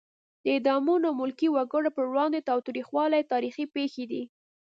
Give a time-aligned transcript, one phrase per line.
[0.43, 4.23] د اعدامونو او ملکي وګړو پر وړاندې تاوتریخوالی تاریخي پېښې دي.